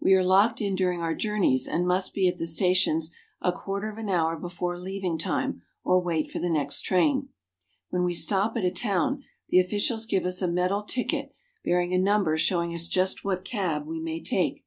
We 0.00 0.14
are 0.14 0.24
locked 0.24 0.60
in 0.60 0.74
during 0.74 1.00
our 1.00 1.14
journeys, 1.14 1.68
and 1.68 1.86
must 1.86 2.12
be 2.12 2.26
at 2.26 2.40
c 2.40 2.46
stations 2.46 3.12
a 3.40 3.52
quarter 3.52 3.88
of 3.88 3.98
an 3.98 4.08
hour 4.08 4.36
before 4.36 4.76
leaving 4.76 5.16
time, 5.16 5.62
or 5.84 6.02
v. 6.04 6.18
ait 6.22 6.28
for 6.28 6.40
the 6.40 6.50
next 6.50 6.80
train. 6.80 7.28
When 7.90 8.02
we 8.02 8.12
stop 8.12 8.56
at 8.56 8.64
a 8.64 8.72
town, 8.72 9.22
the 9.48 9.60
officials 9.60 10.06
give 10.06 10.24
us 10.24 10.42
a 10.42 10.48
metal 10.48 10.82
ticket 10.82 11.32
bearing 11.64 11.94
a 11.94 11.98
number 11.98 12.36
showing 12.36 12.74
us 12.74 12.88
just 12.88 13.24
what 13.24 13.44
cab 13.44 13.86
we 13.86 14.00
may 14.00 14.20
take. 14.20 14.64